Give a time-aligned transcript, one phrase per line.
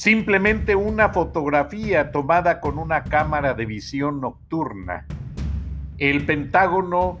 [0.00, 5.04] simplemente una fotografía tomada con una cámara de visión nocturna.
[5.98, 7.18] El Pentágono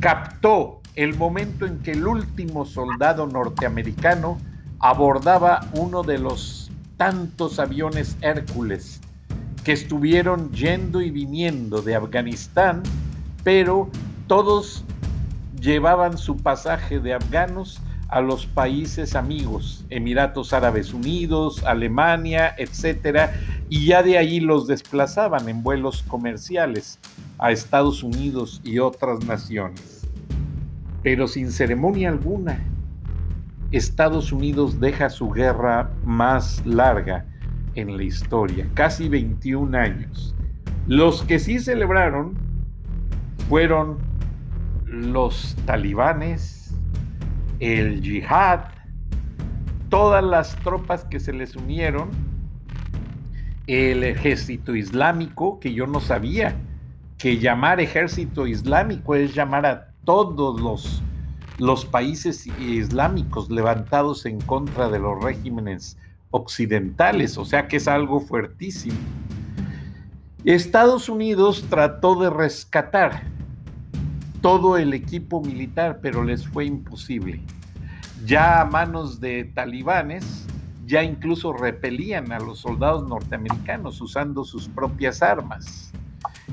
[0.00, 4.36] captó el momento en que el último soldado norteamericano
[4.80, 9.00] abordaba uno de los tantos aviones Hércules
[9.64, 12.82] que estuvieron yendo y viniendo de Afganistán,
[13.44, 13.88] pero
[14.26, 14.84] todos
[15.58, 17.80] llevaban su pasaje de afganos
[18.10, 23.32] a los países amigos, Emiratos Árabes Unidos, Alemania, etcétera,
[23.68, 26.98] y ya de ahí los desplazaban en vuelos comerciales
[27.38, 30.06] a Estados Unidos y otras naciones.
[31.02, 32.62] Pero sin ceremonia alguna,
[33.70, 37.24] Estados Unidos deja su guerra más larga
[37.76, 40.34] en la historia, casi 21 años.
[40.88, 42.34] Los que sí celebraron
[43.48, 43.98] fueron
[44.86, 46.59] los talibanes,
[47.60, 48.64] el yihad,
[49.88, 52.08] todas las tropas que se les unieron,
[53.66, 56.56] el ejército islámico, que yo no sabía
[57.18, 61.02] que llamar ejército islámico es llamar a todos los,
[61.58, 65.98] los países islámicos levantados en contra de los regímenes
[66.30, 68.96] occidentales, o sea que es algo fuertísimo.
[70.44, 73.24] Estados Unidos trató de rescatar
[74.40, 77.40] todo el equipo militar, pero les fue imposible.
[78.24, 80.46] Ya a manos de talibanes,
[80.86, 85.92] ya incluso repelían a los soldados norteamericanos usando sus propias armas.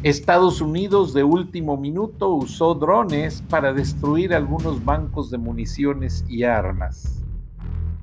[0.04, 7.24] Estados Unidos de último minuto usó drones para destruir algunos bancos de municiones y armas.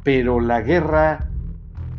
[0.02, 1.30] Pero la guerra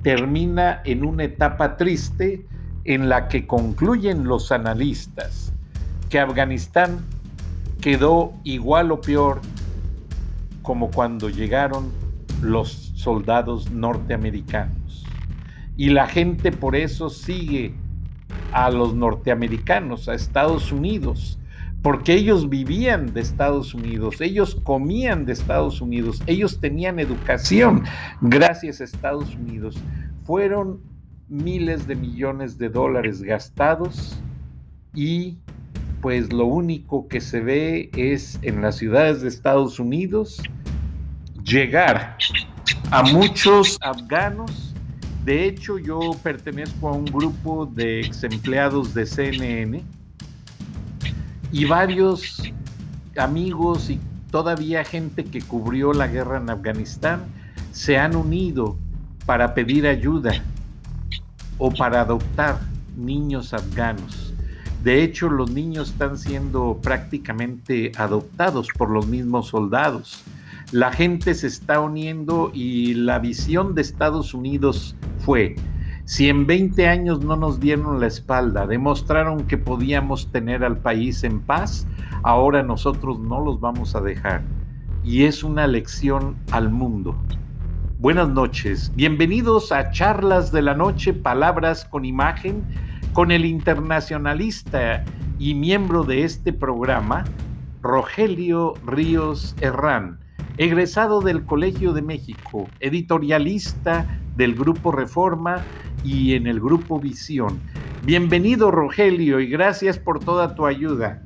[0.04, 2.46] termina en una etapa triste
[2.84, 5.54] en la que concluyen los analistas
[6.10, 7.00] que Afganistán
[7.86, 9.42] quedó igual o peor
[10.64, 11.92] como cuando llegaron
[12.42, 15.06] los soldados norteamericanos.
[15.78, 17.76] Y la gente por eso sigue
[18.52, 21.38] a los norteamericanos, a Estados Unidos,
[21.84, 27.84] porque ellos vivían de Estados Unidos, ellos comían de Estados Unidos, ellos tenían educación
[28.20, 29.78] gracias a Estados Unidos.
[30.24, 30.82] Fueron
[31.30, 34.20] miles de millones de dólares gastados
[34.96, 35.38] y
[36.06, 40.40] pues lo único que se ve es en las ciudades de Estados Unidos
[41.44, 42.16] llegar
[42.92, 44.76] a muchos afganos.
[45.24, 49.82] De hecho, yo pertenezco a un grupo de ex empleados de CNN
[51.52, 52.54] y varios
[53.18, 54.00] amigos y
[54.30, 57.24] todavía gente que cubrió la guerra en Afganistán
[57.72, 58.78] se han unido
[59.26, 60.44] para pedir ayuda
[61.58, 62.60] o para adoptar
[62.96, 64.25] niños afganos.
[64.86, 70.24] De hecho, los niños están siendo prácticamente adoptados por los mismos soldados.
[70.72, 75.56] La gente se está uniendo y la visión de Estados Unidos fue,
[76.04, 81.24] si en 20 años no nos dieron la espalda, demostraron que podíamos tener al país
[81.24, 81.88] en paz,
[82.22, 84.44] ahora nosotros no los vamos a dejar.
[85.04, 87.16] Y es una lección al mundo.
[87.98, 92.64] Buenas noches, bienvenidos a Charlas de la Noche, Palabras con Imagen
[93.16, 95.06] con el internacionalista
[95.40, 97.24] y miembro de este programa,
[97.82, 100.20] Rogelio Ríos Herrán,
[100.58, 105.64] egresado del Colegio de México, editorialista del Grupo Reforma
[106.04, 107.62] y en el Grupo Visión.
[108.04, 111.22] Bienvenido Rogelio y gracias por toda tu ayuda.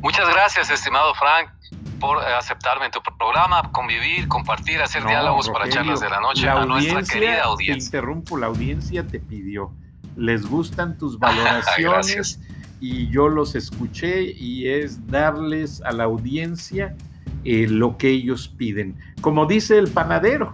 [0.00, 1.50] Muchas gracias, estimado Frank,
[1.98, 6.64] por aceptarme en tu programa, convivir, compartir, hacer diálogos para charlas de la noche a
[6.66, 7.74] nuestra querida audiencia.
[7.74, 9.72] Te interrumpo, la audiencia te pidió
[10.16, 12.40] les gustan tus valoraciones
[12.80, 16.96] y yo los escuché y es darles a la audiencia
[17.44, 18.96] eh, lo que ellos piden.
[19.20, 20.50] Como dice el panadero,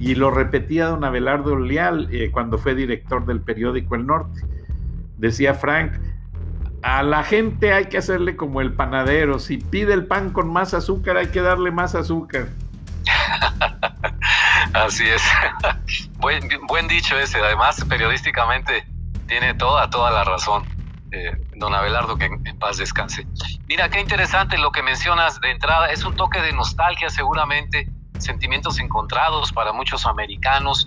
[0.00, 4.40] y lo repetía don Abelardo Leal eh, cuando fue director del periódico El Norte.
[5.18, 5.92] Decía Frank,
[6.82, 10.72] a la gente hay que hacerle como el panadero, si pide el pan con más
[10.72, 12.48] azúcar hay que darle más azúcar.
[14.72, 15.22] Así es.
[16.20, 18.86] buen, dicho ese, además periodísticamente
[19.26, 20.64] tiene toda, toda la razón.
[21.12, 23.26] Eh, don Abelardo, que en, paz descanse.
[23.68, 25.88] Mira, qué interesante lo que mencionas de entrada.
[25.88, 27.88] Es un toque de nostalgia seguramente,
[28.18, 30.86] sentimientos encontrados para muchos americanos,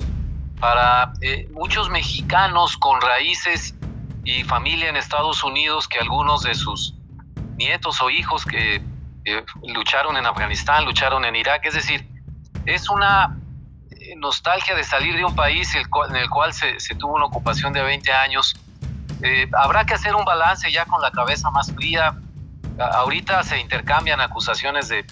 [0.62, 3.76] para eh, muchos mexicanos con raíces
[4.24, 6.96] y familia en Estados Unidos, que algunos de sus
[7.58, 8.82] nietos o hijos que
[9.26, 11.66] eh, lucharon en Afganistán, lucharon en Irak.
[11.66, 12.08] Es decir,
[12.66, 13.38] es una
[14.16, 18.12] nostalgia de salir de un país en el cual se, tuvo una ocupación de 20
[18.12, 18.56] años
[19.22, 22.14] eh, habrá que hacer un balance ya con la cabeza más fría.
[22.78, 25.06] ahorita se intercambian acusaciones de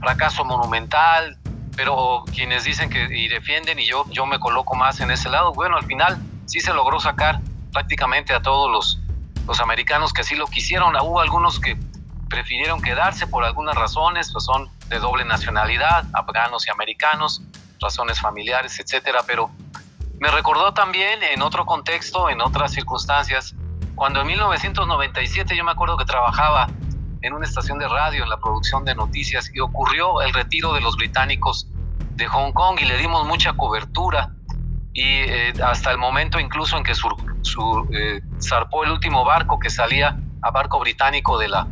[0.00, 1.36] fracaso monumental,
[1.76, 5.52] pero quienes dicen que y defienden y yo, yo me coloco más en ese lado,
[5.52, 7.40] bueno, al final sí se logró sacar
[7.72, 9.00] prácticamente a todos los,
[9.46, 10.96] los americanos que así lo quisieron.
[10.96, 11.76] Hubo algunos que
[12.28, 17.42] prefirieron quedarse por algunas razones, pues son de doble nacionalidad, afganos y americanos,
[17.80, 19.50] razones familiares, etcétera, pero
[20.20, 23.54] me recordó también en otro contexto, en otras circunstancias,
[23.94, 26.68] cuando en 1997 yo me acuerdo que trabajaba
[27.22, 30.80] en una estación de radio en la producción de noticias y ocurrió el retiro de
[30.80, 31.68] los británicos
[32.14, 34.32] de Hong Kong y le dimos mucha cobertura.
[34.92, 40.18] Y eh, hasta el momento incluso en que eh, zarpó el último barco que salía
[40.42, 41.66] a barco británico de la,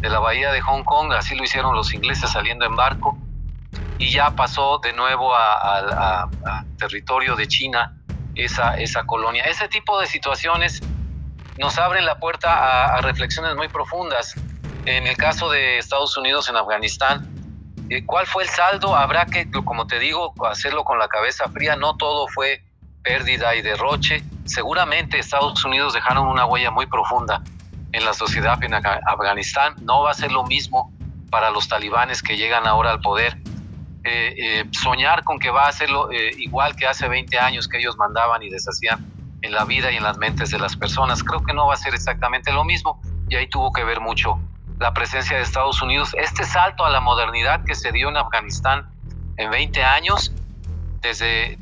[0.00, 3.18] de la bahía de Hong Kong, así lo hicieron los ingleses saliendo en barco
[4.00, 6.28] y ya pasó de nuevo a,
[6.78, 7.94] territorio de China
[8.34, 9.44] esa, esa colonia.
[9.44, 10.80] Ese tipo de situaciones
[11.58, 14.34] nos abren la puerta a, reflexiones muy profundas.
[14.86, 17.28] En el caso de Estados Unidos en Afganistán,
[17.90, 18.96] eh, ¿cuál fue el saldo?
[18.96, 21.76] Habrá que, como te digo, hacerlo con la cabeza fría.
[21.76, 22.64] No todo fue
[23.02, 24.24] pérdida y derroche.
[24.46, 27.42] Seguramente Estados Unidos dejaron una huella muy profunda
[27.92, 29.74] en la sociedad en Afganistán.
[29.82, 30.90] No va a ser lo mismo
[31.30, 33.36] para los talibanes que llegan ahora al poder.
[34.02, 37.76] Eh, eh, soñar con que va a hacerlo eh, igual que hace 20 años que
[37.78, 39.04] ellos mandaban y deshacían
[39.42, 41.22] en la vida y en las mentes de las personas.
[41.22, 44.40] Creo que no va a ser exactamente lo mismo y ahí tuvo que ver mucho
[44.78, 46.14] la presencia de Estados Unidos.
[46.18, 48.88] Este salto a la modernidad que se dio en Afganistán
[49.36, 50.32] en 20 años,
[51.02, 51.58] desde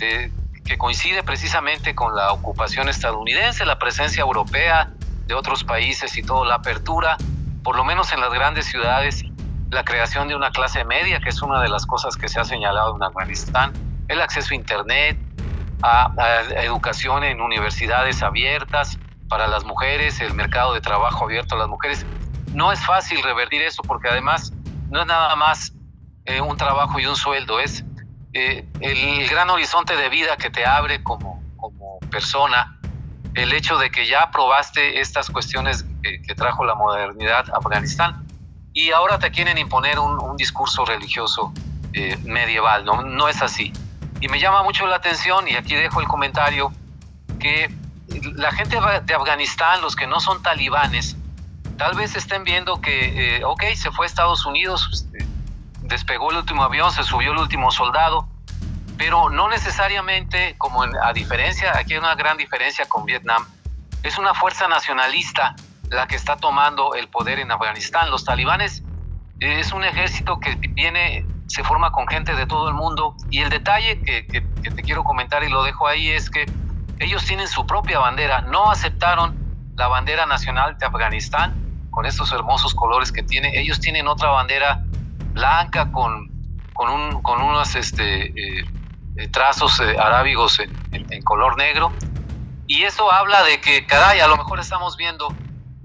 [0.64, 4.92] que coincide precisamente con la ocupación estadounidense, la presencia europea
[5.26, 7.16] de otros países y toda la apertura,
[7.64, 9.24] por lo menos en las grandes ciudades
[9.70, 12.44] la creación de una clase media, que es una de las cosas que se ha
[12.44, 13.72] señalado en Afganistán,
[14.08, 15.18] el acceso a Internet,
[15.82, 16.10] a,
[16.62, 18.98] educación en universidades abiertas
[19.28, 22.06] para las mujeres, el mercado de trabajo abierto a las mujeres.
[22.54, 24.52] No es fácil revertir eso porque además
[24.90, 25.74] no es nada más
[26.24, 27.84] eh, un trabajo y un sueldo, es
[28.32, 31.38] eh, el gran horizonte de vida que te abre como,
[32.10, 32.78] persona,
[33.34, 38.27] el hecho de que ya probaste estas cuestiones que, que trajo la modernidad a Afganistán
[38.78, 41.52] y ahora te quieren imponer un, discurso religioso
[41.94, 43.26] eh, medieval, ¿no?
[43.26, 43.72] es así.
[44.20, 46.72] Y me llama mucho la atención, y aquí dejo el comentario,
[47.40, 47.74] que
[48.36, 51.16] la gente de Afganistán, los que no son talibanes,
[51.76, 55.26] tal vez estén viendo que, eh, ok, se fue a Estados Unidos, este,
[55.80, 58.28] despegó el último avión, se subió el último soldado,
[58.96, 63.44] pero no necesariamente, como a diferencia, aquí hay una gran diferencia con Vietnam,
[64.04, 65.56] es una fuerza nacionalista
[65.90, 68.10] la que está tomando el poder en Afganistán.
[68.10, 68.82] Los talibanes
[69.40, 73.14] eh, es un ejército que viene, se forma con gente de todo el mundo.
[73.30, 76.46] Y el detalle que, te quiero comentar y lo dejo ahí es que
[76.98, 79.36] ellos tienen su propia bandera, no aceptaron
[79.76, 81.54] la bandera nacional de Afganistán
[81.90, 84.84] con estos hermosos colores que tiene, ellos tienen otra bandera
[85.32, 86.28] blanca con,
[86.74, 88.64] con, un, con unos este, eh,
[89.16, 91.92] eh, trazos arábigos en, en color negro.
[92.66, 95.28] Y eso habla de que, caray, a lo mejor estamos viendo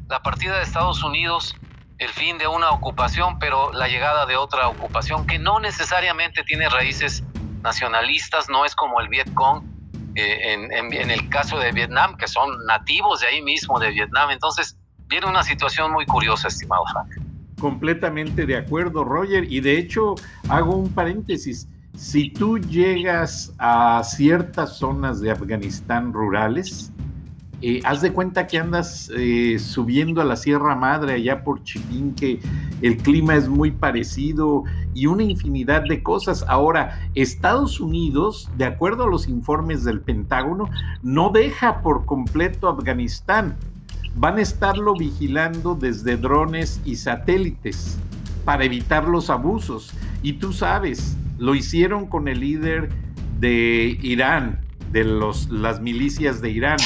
[0.07, 1.55] la partida de Estados Unidos,
[1.98, 6.69] el fin de una ocupación, pero la llegada de otra ocupación que no necesariamente tiene
[6.69, 7.24] raíces
[7.62, 9.63] nacionalistas, no es como el Vietcong
[10.15, 14.29] eh, en, el caso de Vietnam, que son nativos de ahí mismo, de Vietnam.
[14.29, 17.10] Entonces, viene una situación muy curiosa, estimado Frank.
[17.60, 19.51] Completamente de acuerdo, Roger.
[19.51, 20.13] Y de hecho,
[20.50, 21.67] hago un paréntesis.
[21.95, 26.91] Si tú llegas a ciertas zonas de Afganistán rurales,
[27.65, 32.13] eh, haz de cuenta que andas eh, subiendo a la Sierra Madre allá por Chipín,
[32.13, 32.41] que
[32.82, 36.43] el clima es muy parecido y una infinidad de cosas.
[36.50, 40.70] Ahora, Estados Unidos, de acuerdo a los informes del Pentágono,
[41.03, 43.55] no deja por completo Afganistán.
[44.13, 47.98] Van a estarlo vigilando desde drones y satélites
[48.43, 49.93] para evitar los abusos.
[50.22, 52.89] Y tú sabes, lo hicieron con el líder
[53.39, 54.62] de Irán,
[54.93, 56.77] de los, las milicias de Irán.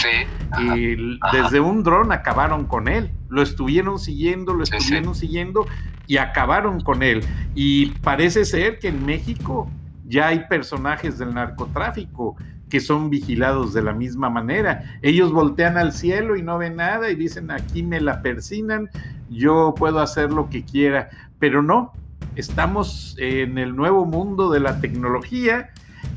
[0.60, 0.96] y
[1.34, 3.12] desde un dron acabaron con él.
[3.30, 5.68] Lo estuvieron siguiendo, lo estuvieron siguiendo
[6.08, 7.24] y acabaron con él.
[7.54, 9.70] Y parece ser que en México
[10.06, 12.38] ya hay personajes del narcotráfico
[12.70, 15.00] que son vigilados de la misma manera.
[15.02, 18.90] Ellos voltean al cielo y no ven nada y dicen, aquí me la persinan,
[19.30, 21.10] yo puedo hacer lo que quiera,
[21.40, 21.94] pero no,
[22.36, 25.70] estamos en el nuevo mundo de la tecnología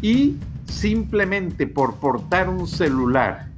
[0.02, 0.36] y
[0.70, 3.48] simplemente por portar un celular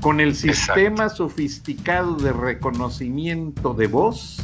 [0.00, 4.38] con el sistema sofisticado de reconocimiento de voz,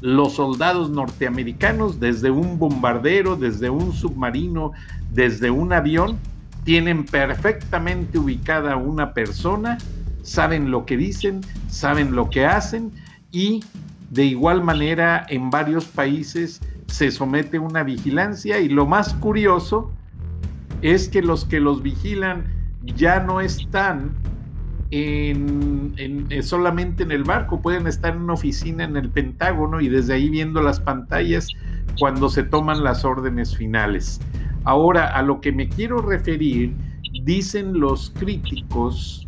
[0.00, 4.72] los soldados norteamericanos desde un bombardero, desde un submarino,
[5.10, 6.18] desde un avión,
[6.64, 9.78] tienen perfectamente ubicada una persona,
[10.22, 12.92] saben lo que dicen, saben lo que hacen
[13.30, 13.64] y
[14.10, 19.92] de igual manera en varios países se somete a una vigilancia y lo más curioso
[20.82, 22.44] es que los que los vigilan
[22.84, 24.12] ya no están
[24.90, 29.88] en, eh, solamente en el barco, pueden estar en una oficina en el Pentágono y
[29.88, 31.48] desde ahí viendo las pantallas
[31.98, 34.20] cuando se toman las órdenes finales.
[34.64, 36.74] Ahora, a lo que me quiero referir,
[37.24, 39.26] dicen los críticos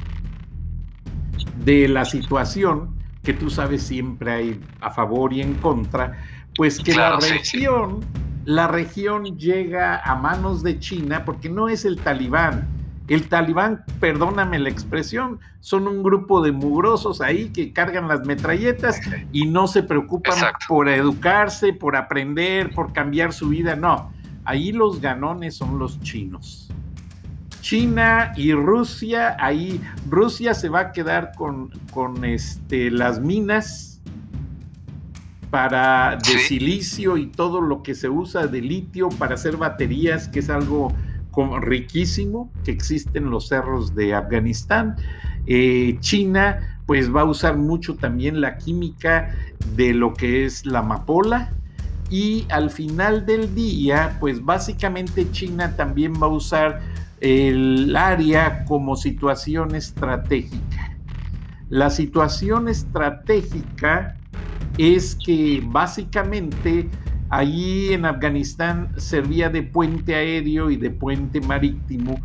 [1.64, 6.18] de la situación, que tú sabes siempre hay a favor y en contra,
[6.56, 8.00] pues que la región,
[8.44, 12.68] la región llega a manos de China porque no es el talibán.
[13.06, 18.98] El talibán, perdóname la expresión, son un grupo de mugrosos ahí que cargan las metralletas
[19.30, 24.10] y no se preocupan por educarse, por aprender, por cambiar su vida, no
[24.44, 26.68] ahí los ganones son los chinos.
[27.60, 33.93] China y Rusia, ahí Rusia se va a quedar con, con este, las minas
[35.54, 40.40] para de silicio y todo lo que se usa de litio para hacer baterías, que
[40.40, 40.92] es algo
[41.60, 44.96] riquísimo que existe en los cerros de Afganistán.
[45.46, 49.32] Eh, China pues va a usar mucho también la química
[49.76, 51.52] de lo que es la amapola,
[52.10, 56.80] y al final del día, pues básicamente China también va a usar
[57.20, 60.96] el área como situación estratégica.
[61.68, 64.16] La situación estratégica
[64.78, 66.88] es que básicamente
[67.30, 72.20] allí en Afganistán servía de puente aéreo y de puente marítimo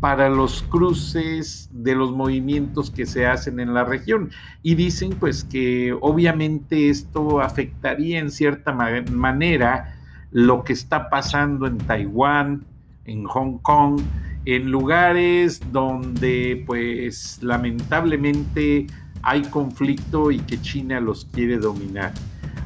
[0.00, 4.30] para los cruces de los movimientos que se hacen en la región.
[4.62, 9.96] Y dicen pues que obviamente esto afectaría en cierta manera
[10.32, 12.64] lo que está pasando en Taiwán,
[13.04, 14.00] en Hong Kong,
[14.44, 18.88] en lugares donde pues lamentablemente
[19.22, 22.12] hay conflicto y que China los quiere dominar.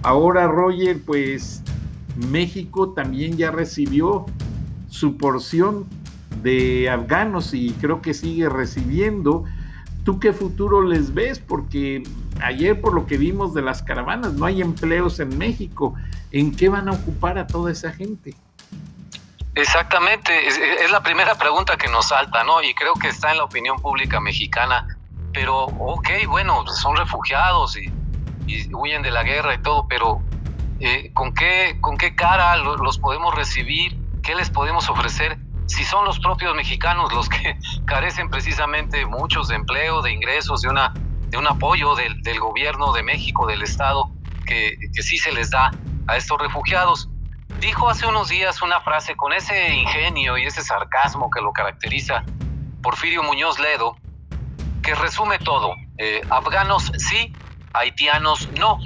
[0.03, 1.63] Ahora Roger pues
[2.17, 4.27] México también ya recibió
[4.89, 5.87] su porción
[6.43, 9.45] de afganos y creo que sigue recibiendo.
[10.05, 11.39] ¿Tú qué futuro les ves?
[11.39, 12.03] Porque
[12.41, 15.95] ayer por lo que vimos de las caravanas no hay empleos en México.
[16.31, 18.35] ¿En qué van a ocupar a toda esa gente?
[19.55, 22.63] Exactamente, es, la primera pregunta que nos salta, ¿no?
[22.63, 24.96] Y creo que está en la opinión pública mexicana.
[25.37, 27.93] Pero, ok, bueno, son refugiados y,
[28.73, 30.23] huyen de la guerra y todo, pero
[30.81, 33.99] eh, ¿con, qué, ¿con qué cara los podemos recibir?
[34.23, 35.39] ¿Qué les podemos ofrecer?
[35.67, 40.69] si son los propios mexicanos los que carecen precisamente muchos de empleo, de ingresos, de,
[40.69, 40.95] una,
[41.29, 44.11] de un apoyo del, del gobierno de México, del Estado,
[44.47, 45.71] que, que sí se les da
[46.07, 47.11] a estos refugiados.
[47.61, 52.25] Dijo hace unos días una frase con ese ingenio y ese sarcasmo que lo caracteriza,
[52.81, 53.97] Porfirio Muñoz Ledo,
[54.87, 55.75] que resume todo.
[55.99, 57.33] Eh, afganos sí,
[57.75, 58.79] haitianos no,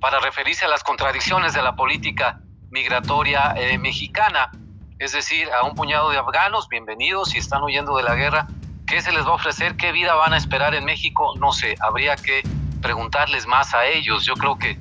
[0.00, 2.40] para referirse a las contradicciones de la política
[2.70, 4.50] migratoria eh, mexicana
[4.98, 8.46] es decir, a un puñado de afganos, bienvenidos, si están huyendo de la guerra,
[8.86, 9.76] ¿qué se les va a ofrecer?
[9.76, 11.34] ¿Qué vida van a esperar en México?
[11.38, 12.42] No sé, habría que
[12.80, 14.24] preguntarles más a ellos.
[14.24, 14.78] Yo creo que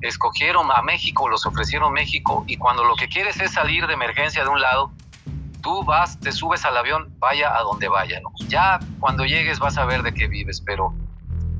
[0.00, 4.44] escogieron a México, los ofrecieron México, y cuando lo que quieres es salir de emergencia
[4.44, 4.92] de un lado,
[5.60, 8.20] tú vas, te subes al avión, vaya a donde vaya.
[8.48, 10.94] Ya cuando llegues vas a ver de qué vives, pero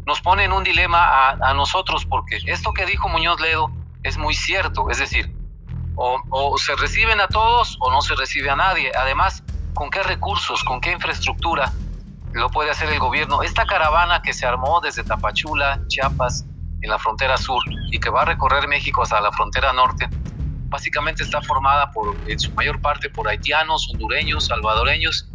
[0.06, 3.70] nos pone en un dilema a, nosotros porque esto que dijo Muñoz Ledo
[4.02, 5.32] es muy cierto, es decir,
[5.94, 8.90] o, se reciben a todos o no se recibe a nadie.
[8.98, 11.72] Además, ¿con qué recursos, con qué infraestructura
[12.32, 13.42] lo puede hacer el gobierno?
[13.42, 16.46] Esta caravana que se armó desde Tapachula, Chiapas,
[16.80, 20.08] en la frontera sur, y que va a recorrer México hasta la frontera norte,
[20.70, 25.28] básicamente está formada por, en su mayor parte por haitianos, hondureños, salvadoreños,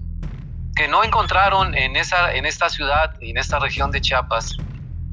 [0.75, 4.57] que no encontraron en, esa, en esta ciudad en esta región de Chiapas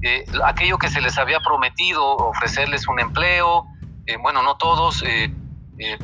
[0.02, 3.67] eh, aquello que se les había prometido, ofrecerles un empleo,
[4.07, 5.33] eh, bueno, no todos, eh,
[5.79, 5.99] eh,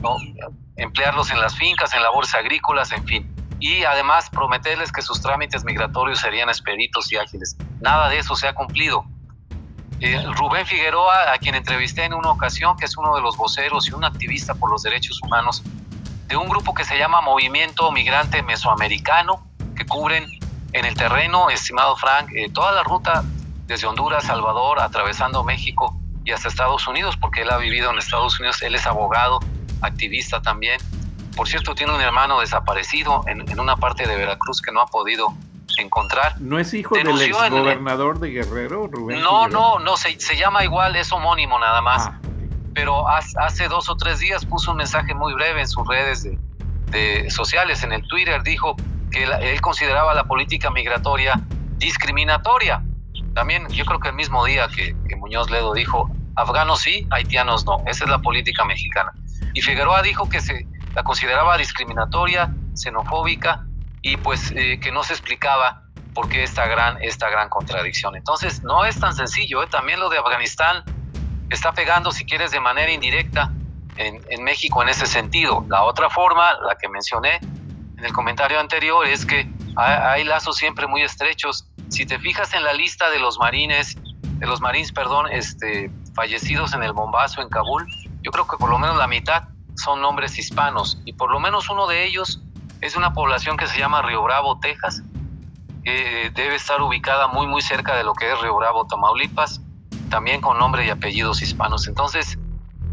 [0.76, 3.34] emplearlos en las fincas, en labores agrícolas, en fin.
[3.58, 7.56] Y además prometerles que sus trámites migratorios serían expeditos y ágiles.
[7.80, 9.04] Nada de eso se ha cumplido.
[10.00, 13.88] Eh, Rubén Figueroa, a quien entrevisté en una ocasión, que es uno de los voceros
[13.88, 15.62] y un activista por los derechos humanos
[16.28, 19.42] de un grupo que se llama Movimiento Migrante Mesoamericano,
[19.74, 20.24] que cubren
[20.72, 23.24] en el terreno, estimado Frank, eh, toda la ruta
[23.66, 28.38] desde Honduras, Salvador, atravesando México y hasta Estados Unidos, porque él ha vivido en Estados
[28.38, 29.40] Unidos, él es abogado,
[29.80, 30.78] activista también.
[31.34, 35.32] Por cierto, tiene un hermano desaparecido en, una parte de Veracruz que no ha podido
[35.76, 36.40] encontrar.
[36.40, 39.20] ¿No es hijo del ex gobernador de Guerrero, Rubén?
[39.20, 42.06] No, no, no, se, se, llama igual, es homónimo nada más.
[42.06, 42.18] Ah,
[42.74, 46.28] Pero hace dos o tres días puso un mensaje muy breve en sus redes
[46.90, 48.76] de, sociales, en el Twitter, dijo
[49.10, 51.40] que él consideraba la política migratoria
[51.76, 52.82] discriminatoria.
[53.34, 57.64] También yo creo que el mismo día que, que Muñoz Ledo dijo, afganos sí, haitianos
[57.66, 59.12] no, esa es la política mexicana.
[59.54, 63.67] Y Figueroa dijo que se la consideraba discriminatoria, xenofóbica
[64.02, 65.82] y pues eh, que no se explicaba
[66.14, 68.16] por qué esta gran, esta gran contradicción.
[68.16, 69.66] Entonces, no es tan sencillo, ¿eh?
[69.70, 70.84] también lo de Afganistán
[71.50, 73.52] está pegando, si quieres, de manera indirecta
[73.96, 75.64] en, en, México en ese sentido.
[75.68, 80.86] La otra forma, la que mencioné en el comentario anterior, es que hay, lazos siempre
[80.86, 81.66] muy estrechos.
[81.88, 86.74] Si te fijas en la lista de los marines, de los marines, perdón, este, fallecidos
[86.74, 87.86] en el bombazo en Kabul,
[88.22, 89.44] yo creo que por lo menos la mitad
[89.76, 92.42] son nombres hispanos y por lo menos uno de ellos
[92.80, 95.02] es una población que se llama Río Bravo, Texas,
[95.84, 99.60] que debe estar ubicada muy muy cerca de lo que es Río Bravo, Tamaulipas,
[100.10, 101.88] también con nombre y apellidos hispanos.
[101.88, 102.38] Entonces,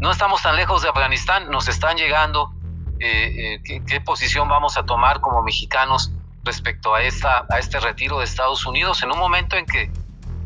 [0.00, 2.52] no estamos tan lejos de Afganistán, nos están llegando
[2.98, 6.12] eh, eh, ¿qué, posición vamos a tomar como mexicanos
[6.44, 9.90] respecto a, esta, a este retiro de Estados Unidos en un momento en que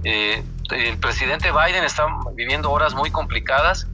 [0.03, 3.87] eh, el presidente Biden está viviendo horas muy complicadas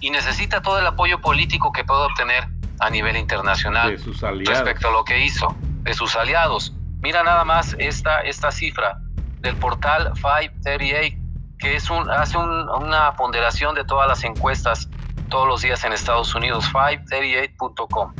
[0.00, 2.48] y necesita todo el apoyo político que puede obtener
[2.80, 3.96] a nivel internacional
[4.44, 6.74] respecto a lo que hizo de sus aliados.
[7.00, 8.98] Mira nada más esta, esta cifra
[9.40, 11.16] del portal 538,
[11.58, 14.88] que es un, hace una ponderación de todas las encuestas
[15.28, 18.14] todos los días en Estados Unidos, 538.com.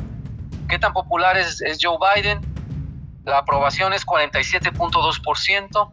[0.69, 2.41] ¿Qué tan popular es, es Joe Biden?
[3.25, 5.93] La aprobación es 47.2%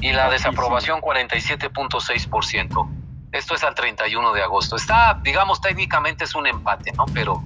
[0.00, 2.88] y la desaprobación 47.6%.
[3.32, 4.76] Esto es al 31 de agosto.
[4.76, 7.04] Está, digamos, técnicamente es un empate, ¿no?
[7.12, 7.42] Pero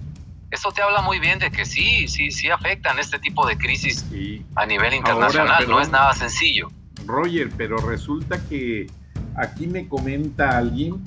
[0.50, 4.04] esto te habla muy bien de que sí, sí, sí afectan este tipo de crisis
[4.56, 5.68] a nivel internacional.
[5.68, 6.68] no es nada sencillo.
[7.06, 8.88] Roger, pero resulta que
[9.36, 11.02] aquí me comenta alguien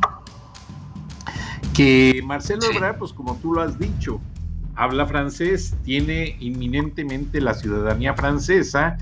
[1.74, 4.22] que Marcelo Ebrard, pues como tú lo has dicho,
[4.76, 8.98] habla francés, tiene inminentemente la ciudadanía francesa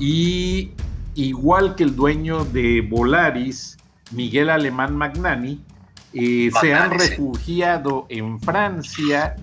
[0.00, 0.72] y
[1.14, 3.76] igual que el dueño de Volaris,
[4.10, 5.62] Miguel Alemán Magnani,
[6.12, 9.36] eh, se han refugiado en Francia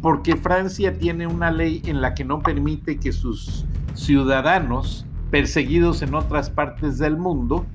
[0.00, 6.14] porque Francia tiene una ley en la que no permite que sus ciudadanos perseguidos en
[6.14, 7.66] otras partes del mundo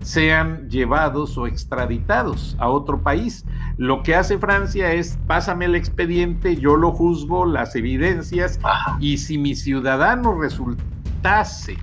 [0.00, 3.44] sean llevados o extraditados a otro país.
[3.76, 8.60] Lo que hace Francia es, pásame el expediente, yo lo juzgo, las evidencias,
[9.00, 11.76] y si mi ciudadano resultase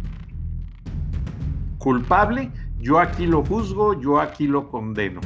[1.77, 5.19] culpable, yo aquí lo juzgo, yo aquí lo condeno.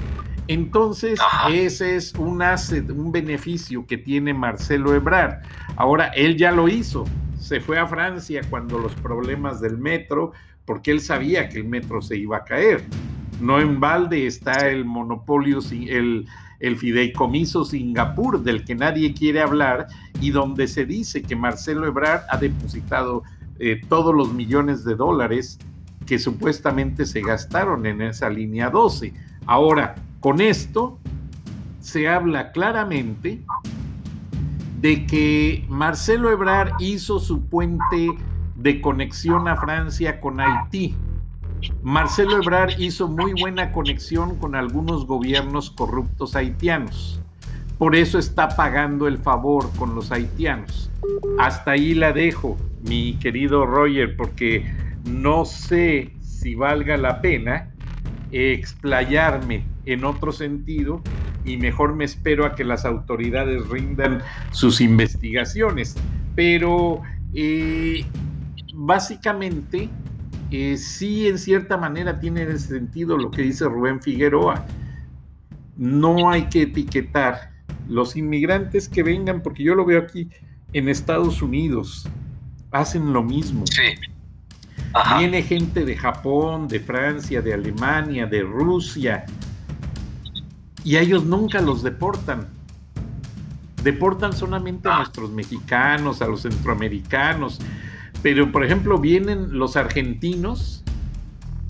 [0.48, 1.20] Entonces,
[1.52, 5.42] ese es un asset, un beneficio que tiene Marcelo Ebrard.
[5.76, 7.06] Ahora, él ya lo hizo.
[7.38, 10.32] Se fue a Francia cuando los problemas del metro,
[10.66, 12.84] porque él sabía que el metro se iba a caer.
[13.42, 16.28] No en balde está el monopolio, el,
[16.60, 19.88] el fideicomiso Singapur, del que nadie quiere hablar,
[20.22, 23.24] y donde se dice que Marcelo Ebrard ha depositado
[23.60, 25.60] eh, todos los millones de dólares
[26.06, 29.14] que supuestamente se gastaron en esa línea 12.
[29.46, 30.98] Ahora, con esto
[31.80, 33.42] se habla claramente
[34.82, 38.10] de que Marcelo Ebrard hizo su puente
[38.56, 40.96] de conexión a Francia con Haití.
[41.82, 47.22] Marcelo Ebrard hizo muy buena conexión con algunos gobiernos corruptos haitianos.
[47.78, 50.92] Por eso está pagando el favor con los haitianos.
[51.40, 54.66] Hasta ahí la dejo, mi querido Roger, porque
[55.06, 57.72] no sé si valga la pena
[58.32, 61.02] explayarme en otro sentido
[61.44, 64.22] y mejor me espero a que las autoridades rindan
[64.52, 65.96] sus investigaciones.
[66.36, 67.02] Pero
[67.34, 68.06] eh,
[68.76, 69.90] básicamente
[70.52, 74.66] eh, sí en cierta manera tiene sentido lo que dice Rubén Figueroa.
[75.78, 77.52] No hay que etiquetar
[77.88, 80.30] los inmigrantes que vengan, porque yo lo veo aquí
[80.74, 82.08] en Estados Unidos,
[82.72, 83.66] hacen lo mismo.
[83.68, 83.96] Sí
[85.18, 89.26] Viene gente de Japón, de Francia, de Alemania, de Rusia,
[90.88, 92.48] y a ellos nunca los deportan.
[93.84, 94.98] deportan solamente a ah.
[95.00, 97.60] nuestros mexicanos, a los centroamericanos,
[98.22, 100.86] pero por ejemplo vienen los argentinos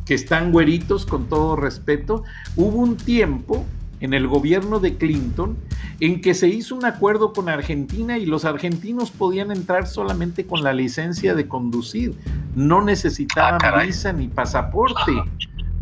[0.06, 2.25] que están güeritos con todo respeto.
[2.56, 3.65] Hubo un tiempo
[4.01, 5.58] en el gobierno de Clinton
[5.99, 10.63] en que se hizo un acuerdo con Argentina y los argentinos podían entrar solamente con
[10.63, 12.13] la licencia de conducir,
[12.56, 15.12] no necesitaban ah, visa ni pasaporte.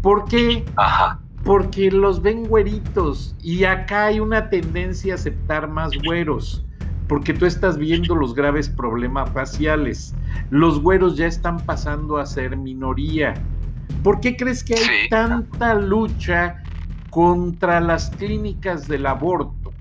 [0.01, 0.63] ¿Por qué?
[1.45, 6.65] Porque los ven güeritos y acá hay una tendencia a aceptar más güeros
[7.07, 10.15] porque tú estás viendo los graves problemas raciales.
[10.49, 13.35] Los güeros ya están pasando a ser minoría.
[14.03, 16.63] ¿Por qué crees que hay tanta lucha
[17.15, 19.71] contra las clínicas del aborto.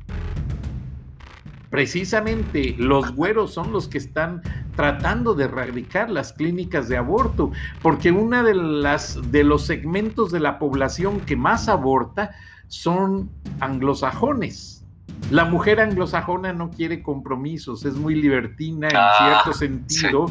[1.69, 4.41] Precisamente los güeros son los que están
[4.77, 10.41] tratando de erradicar las clínicas de aborto, porque una de las de los segmentos de
[10.41, 12.33] la población que más aborta
[12.69, 14.85] son anglosajones.
[15.31, 20.27] La mujer anglosajona no quiere compromisos, es muy libertina en ah, cierto sentido,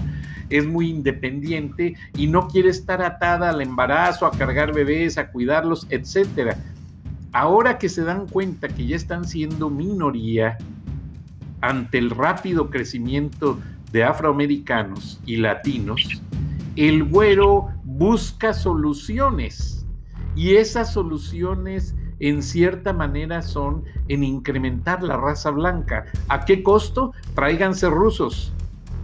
[0.49, 5.87] es muy independiente y no quiere estar atada al embarazo, a cargar bebés, a cuidarlos,
[5.89, 6.57] etcétera
[7.33, 10.57] ahora que se dan cuenta que ya están siendo minoría
[11.61, 13.59] ante el rápido crecimiento
[13.93, 16.21] de afroamericanos y latinos,
[16.75, 19.85] el güero busca soluciones
[20.35, 26.05] y esas soluciones en cierta manera son en incrementar la raza blanca.
[26.27, 27.13] ¿A qué costo?
[27.35, 28.51] Tráiganse rusos.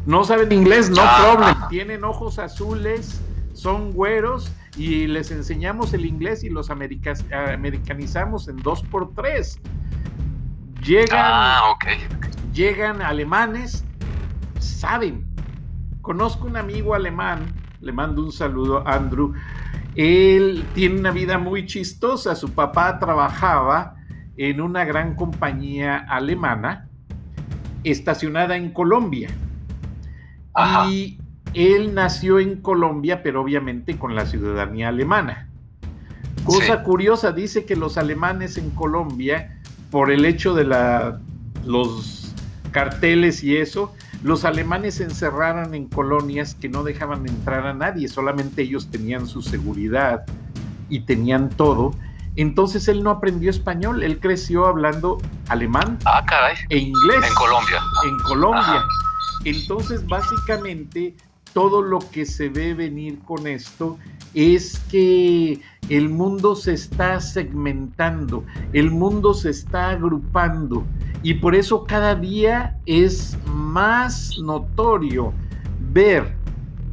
[0.08, 1.19] No saben inglés, no ah.
[1.21, 1.69] problem.
[1.69, 3.21] Tienen ojos azules,
[3.54, 9.60] son güeros y les enseñamos el inglés y los americanizamos en dos por tres.
[10.84, 11.78] Llegan, ah,
[12.54, 13.84] llegan alemanes,
[14.60, 15.26] saben.
[16.02, 19.34] Conozco un amigo alemán, le mando un saludo a Andrew.
[19.95, 22.36] Él tiene una vida muy chistosa.
[22.36, 23.95] Su papá trabajaba
[24.38, 26.88] en una gran compañía alemana
[27.84, 29.30] estacionada en Colombia.
[30.89, 31.19] Y
[31.54, 35.48] él nació en Colombia, pero obviamente con la ciudadanía alemana.
[36.43, 39.60] Cosa curiosa, dice que los alemanes en Colombia,
[39.91, 41.19] por el hecho de la,
[41.65, 42.34] los
[42.72, 48.08] carteles y eso, los alemanes se encerraron en colonias que no dejaban entrar a nadie,
[48.08, 50.25] solamente ellos tenían su seguridad
[50.89, 51.93] y tenían todo.
[52.36, 56.23] Entonces él no aprendió español, él creció hablando alemán ah,
[56.69, 57.25] e inglés.
[57.27, 57.82] En Colombia.
[58.05, 58.84] En Colombia.
[59.45, 61.15] Entonces, básicamente,
[61.53, 63.97] todo lo que se ve venir con esto
[64.34, 70.86] es que el mundo se está segmentando, el mundo se está agrupando
[71.24, 75.34] y por eso cada día es más notorio
[75.92, 76.36] ver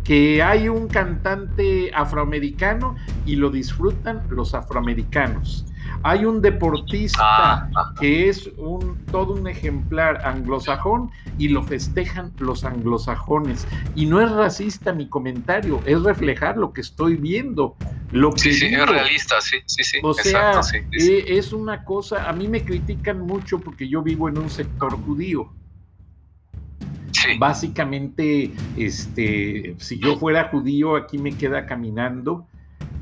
[0.02, 2.94] que hay un cantante afroamericano
[3.24, 5.66] y lo disfrutan los afroamericanos
[6.02, 7.94] hay un deportista ah, ah.
[7.98, 13.66] que es un, todo un ejemplar anglosajón y lo festejan los anglosajones.
[13.94, 17.76] Y no es racista mi comentario, es reflejar lo que estoy viendo.
[18.12, 19.98] Lo que sí, sí, es realista, sí, sí, sí.
[20.02, 20.60] O sea,
[20.92, 24.92] eh, es una cosa, a mí me critican mucho porque yo vivo en un sector
[25.04, 25.52] judío.
[27.38, 32.46] Básicamente, este, si yo fuera judío, aquí me queda caminando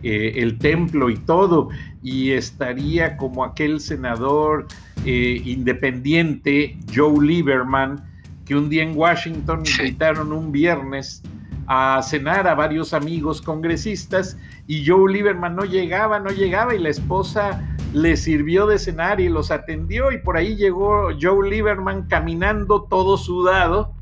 [0.05, 1.71] eh, el templo y todo,
[2.03, 4.67] y estaría como aquel senador
[5.07, 8.05] eh, independiente, Joe Lieberman,
[8.45, 11.23] que un día en Washington invitaron un viernes
[11.67, 14.37] a cenar a varios amigos congresistas
[14.67, 19.31] y Joe Lieberman no llegaba, no llegaba y la esposa le sirvió de cenar y
[19.31, 23.95] los atendió y por ahí llegó Joe Lieberman caminando todo sudado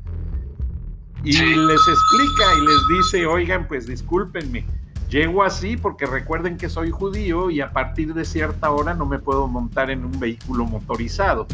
[1.23, 4.65] y les explica y les dice, oigan, pues discúlpenme,
[5.13, 9.19] Llego así porque recuerden que soy judío y a partir de cierta hora no me
[9.19, 11.45] puedo montar en un vehículo motorizado.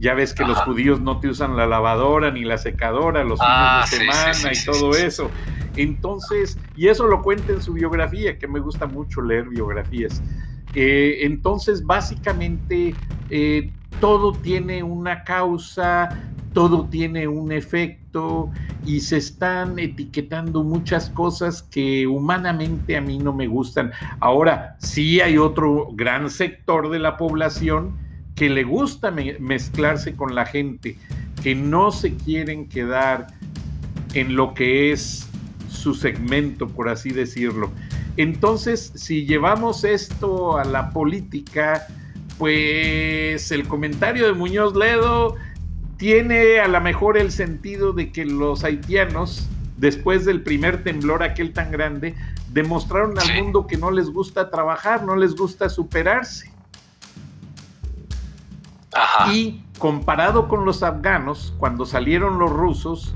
[0.00, 3.84] Ya ves que los judíos no te usan la lavadora ni la secadora los ah,
[3.86, 5.30] fines de semana y todo eso.
[5.76, 10.20] Entonces, y eso lo cuenta en su biografía, que me gusta mucho leer biografías.
[10.74, 12.96] Eh, entonces, básicamente,
[13.30, 16.08] eh, todo tiene una causa,
[16.52, 18.50] todo tiene un efecto
[18.84, 23.92] y se están etiquetando muchas cosas que humanamente a mí no me gustan.
[24.20, 27.96] Ahora, sí hay otro gran sector de la población
[28.34, 30.96] que le gusta mezclarse con la gente,
[31.42, 33.28] que no se quieren quedar
[34.14, 35.28] en lo que es
[35.68, 37.70] su segmento, por así decirlo.
[38.16, 41.86] Entonces, si llevamos esto a la política,
[42.38, 45.36] pues el comentario de Muñoz Ledo
[46.02, 51.52] tiene a lo mejor el sentido de que los haitianos, después del primer temblor aquel
[51.52, 52.16] tan grande,
[52.50, 56.52] demostraron al mundo que no les gusta trabajar, no les gusta superarse.
[59.32, 63.14] Y comparado con los afganos, cuando salieron los rusos,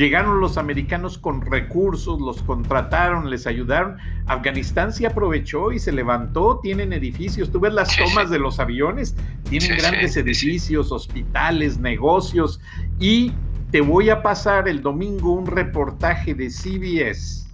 [0.00, 3.98] llegaron los americanos con recursos, los contrataron, les ayudaron.
[4.26, 7.52] Afganistán se aprovechó y se levantó, tienen edificios.
[7.52, 9.14] Tú ves las tomas de los aviones,
[9.48, 12.60] tienen grandes edificios, hospitales, negocios.
[12.98, 13.32] Y
[13.70, 17.46] te voy a pasar el domingo un reportaje de CBS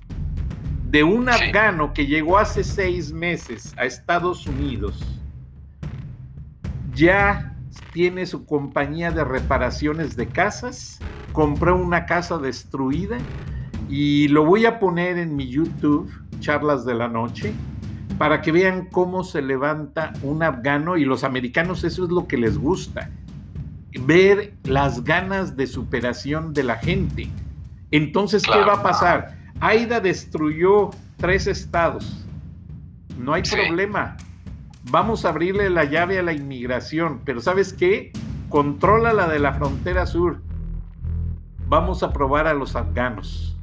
[0.88, 5.04] de un afgano que llegó hace seis meses a Estados Unidos.
[6.94, 7.55] Ya
[7.96, 10.98] tiene su compañía de reparaciones de casas,
[11.32, 13.16] compró una casa destruida
[13.88, 17.54] y lo voy a poner en mi YouTube, Charlas de la Noche,
[18.18, 22.36] para que vean cómo se levanta un afgano y los americanos eso es lo que
[22.36, 23.08] les gusta,
[24.02, 27.30] ver las ganas de superación de la gente.
[27.92, 29.38] Entonces, ¿qué va a pasar?
[29.58, 32.26] Aida destruyó tres estados.
[33.18, 34.18] No hay problema.
[34.88, 38.12] Vamos a abrirle la llave a la inmigración, pero ¿sabes qué?
[38.48, 40.40] Controla la de la frontera sur.
[41.66, 43.56] Vamos a probar a los afganos.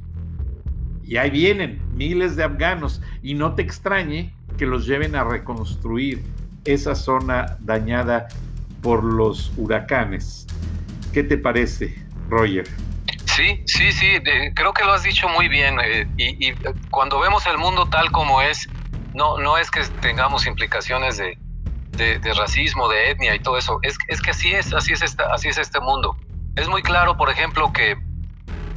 [1.02, 6.22] Y ahí vienen miles de afganos y no te extrañe que los lleven a reconstruir
[6.66, 8.28] esa zona dañada
[8.82, 10.46] por los huracanes.
[11.14, 11.94] ¿Qué te parece,
[12.28, 12.68] Roger?
[13.34, 14.06] Sí, sí, sí,
[14.54, 15.76] creo que lo has dicho muy bien.
[15.82, 16.52] Eh, y,
[16.90, 18.68] cuando vemos el mundo tal como es,
[19.14, 23.78] no, no es que tengamos implicaciones de, racismo, de etnia y todo eso.
[23.82, 26.16] Es, que así es, así es, esta, así es este mundo.
[26.56, 27.96] Es muy claro, por ejemplo, que,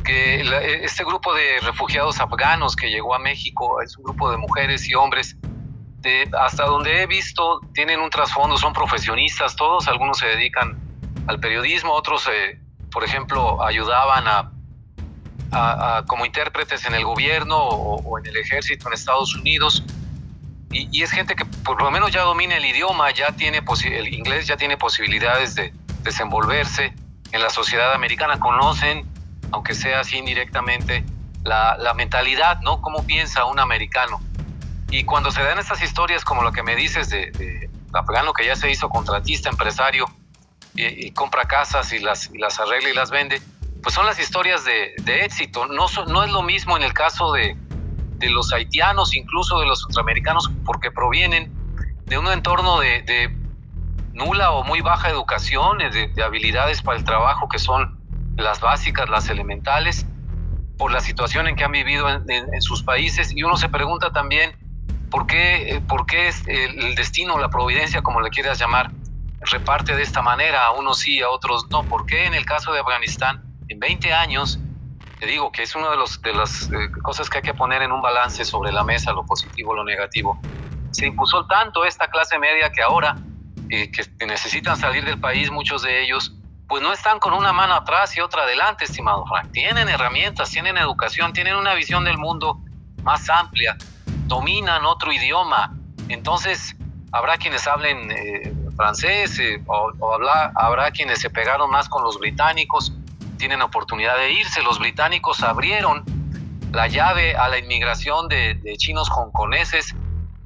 [0.04, 0.42] que
[0.84, 4.96] este grupo de refugiados afganos que llegó a México es un grupo de mujeres y
[4.96, 5.36] hombres.
[6.00, 10.80] De, hasta donde he visto, tienen un trasfondo, son profesionistas todos, algunos se dedican
[11.26, 12.60] al periodismo, otros eh,
[12.92, 14.52] por ejemplo, ayudaban a,
[16.08, 19.84] como intérpretes en el gobierno o, en el ejército en Estados Unidos.
[20.72, 24.48] Y, es gente que por lo menos ya domina el idioma, ya tiene el inglés
[24.48, 26.94] ya tiene posibilidades de desenvolverse
[27.32, 29.06] en la sociedad americana, conocen,
[29.52, 31.04] aunque sea así indirectamente,
[31.44, 32.82] la, mentalidad, ¿no?
[32.82, 34.20] Cómo piensa un americano.
[34.90, 38.46] Y cuando se dan estas historias como lo que me dices de, de afgano que
[38.46, 40.06] ya se hizo contratista, empresario,
[40.78, 43.42] y, compra casas y las, las arregla y las vende,
[43.82, 45.66] pues son las historias de, éxito.
[45.68, 47.58] No, no es lo mismo en el caso de,
[48.18, 51.52] de, los haitianos, incluso de los centroamericanos, porque provienen
[52.06, 53.36] de un entorno de,
[54.14, 57.98] nula o muy baja educación, de, habilidades para el trabajo que son
[58.36, 60.06] las básicas, las elementales,
[60.78, 63.32] por la situación en que han vivido en, sus países.
[63.36, 64.56] Y uno se pregunta también
[65.10, 68.92] por qué, por qué es el destino, la providencia, como le quieras llamar,
[69.42, 71.84] reparte de esta manera, a unos sí, a otros no.
[71.84, 74.60] ¿Por qué en el caso de Afganistán, en 20 años,
[75.20, 77.82] te digo que es una de, los, de las eh, cosas que hay que poner
[77.82, 80.40] en un balance sobre la mesa, lo positivo, lo negativo?
[80.92, 83.18] Se impuso tanto esta clase media que ahora,
[83.70, 86.34] eh, que necesitan salir del país, muchos de ellos,
[86.68, 89.52] pues no están con una mano atrás y otra adelante, estimado Frank.
[89.52, 92.60] Tienen herramientas, tienen educación, tienen una visión del mundo
[93.04, 93.78] más amplia,
[94.26, 95.74] dominan otro idioma.
[96.10, 96.76] Entonces,
[97.14, 99.92] habrá quienes hablen eh, francés, eh, o,
[100.56, 102.92] habrá quienes se pegaron más con los británicos,
[103.38, 104.62] tienen oportunidad de irse.
[104.62, 106.04] Los británicos abrieron
[106.72, 109.96] la llave a la inmigración de, chinos hongkoneses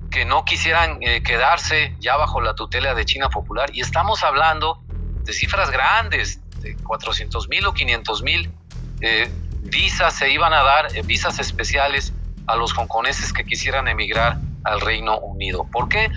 [0.09, 3.69] que no quisieran eh, quedarse ya bajo la tutela de China Popular.
[3.73, 4.83] Y estamos hablando
[5.23, 8.51] de cifras grandes, de 400 mil o 500 mil
[8.99, 12.13] eh, visas se iban a dar, visas especiales
[12.47, 15.65] a los hongkoneses que quisieran emigrar al Reino Unido.
[15.71, 16.11] ¿Por qué?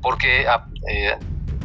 [0.00, 0.66] Porque ah,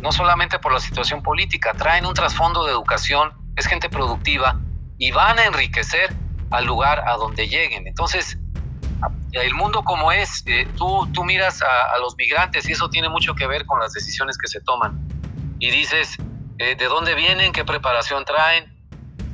[0.02, 4.60] no solamente por la situación política, traen un trasfondo de educación, es gente productiva
[4.98, 6.14] y van a enriquecer
[6.52, 7.88] al lugar a donde lleguen.
[7.88, 8.38] Entonces,
[9.34, 13.36] el mundo como es, eh, tú, tú miras a, los migrantes y eso tiene mucho
[13.36, 14.98] que ver con las decisiones que se toman.
[15.60, 16.18] Y dices,
[16.58, 17.52] eh, ¿de dónde vienen?
[17.52, 18.74] ¿Qué preparación traen?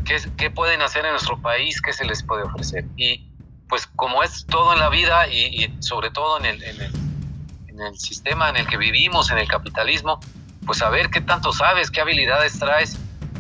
[0.04, 1.82] ¿Qué, ¿Qué, pueden hacer en nuestro país?
[1.82, 2.86] ¿Qué se les puede ofrecer?
[2.98, 3.32] Y
[3.70, 8.50] pues como es todo en la vida y, sobre todo en el, en el, sistema
[8.50, 10.20] en el que vivimos, en el capitalismo,
[10.66, 12.98] pues a ver qué tanto sabes, qué habilidades traes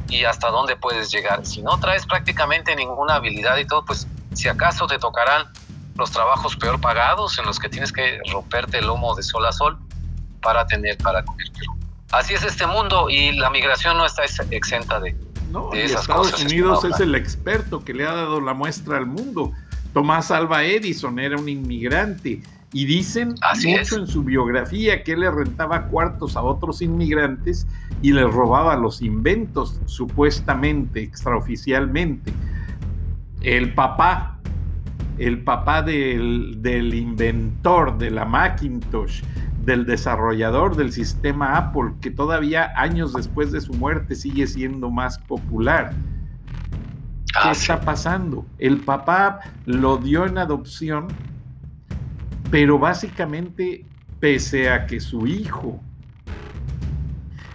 [0.10, 1.46] y hasta dónde puedes llegar.
[1.46, 5.48] Si no traes prácticamente ninguna habilidad y todo, pues si acaso te tocarán
[5.96, 9.52] los trabajos peor pagados en los que tienes que romperte el lomo de sol a
[9.52, 9.78] sol
[10.42, 11.48] para tener para comer.
[12.12, 15.16] así es este mundo y la migración no está exenta de,
[15.52, 19.54] no, Estados Unidos es el experto que le ha dado la muestra al mundo.
[19.94, 22.44] Tomás Alba Edison era un inmigrante
[22.76, 27.66] y dicen mucho en su biografía que él le rentaba cuartos a otros inmigrantes
[28.02, 32.34] y les robaba los inventos, supuestamente, extraoficialmente.
[33.44, 34.40] El papá,
[35.18, 39.24] el papá del, del inventor de la Macintosh,
[39.64, 45.18] del desarrollador del sistema Apple, que todavía años después de su muerte sigue siendo más
[45.20, 45.94] popular.
[47.28, 48.46] ¿Qué ah, está pasando?
[48.58, 51.08] El papá lo dio en adopción,
[52.56, 53.84] pero básicamente,
[54.22, 55.78] pese a que su hijo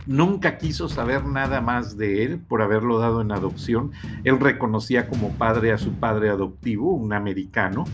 [0.06, 3.92] nunca quiso saber nada más de él por haberlo dado en adopción,
[4.24, 7.86] él reconocía como padre a su padre adoptivo, un americano.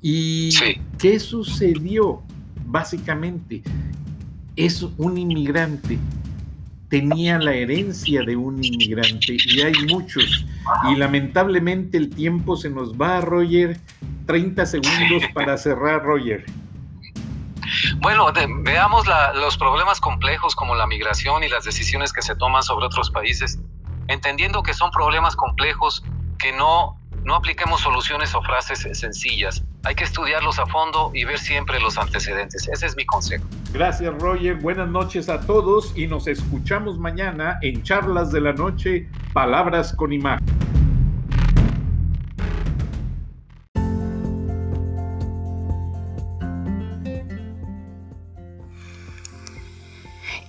[0.00, 0.50] ¿Y
[0.98, 2.22] qué sucedió?
[2.64, 3.64] Básicamente,
[4.54, 5.98] es un inmigrante
[6.90, 10.44] tenía la herencia de un inmigrante y hay muchos.
[10.92, 13.78] Y lamentablemente el tiempo se nos va, Roger.
[14.30, 16.44] 30 segundos para cerrar, Roger.
[17.96, 22.86] Bueno, veamos los problemas complejos como la migración y las decisiones que se toman sobre
[22.86, 23.58] otros países,
[24.06, 26.04] entendiendo que son problemas complejos
[26.38, 29.62] que no no apliquemos soluciones o frases sencillas.
[29.84, 32.66] Hay que estudiarlos a fondo y ver siempre los antecedentes.
[32.66, 33.44] Ese es mi consejo.
[33.74, 34.54] Gracias, Roger.
[34.54, 40.14] Buenas noches a todos y nos escuchamos mañana en Charlas de la Noche, Palabras con
[40.14, 40.79] Imagen.